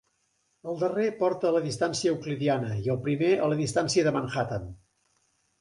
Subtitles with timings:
[0.71, 4.69] El darrer porta a la distància euclidiana i el primer a la distància de Manhattan.